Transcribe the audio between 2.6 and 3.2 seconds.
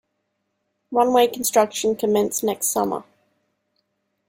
summer.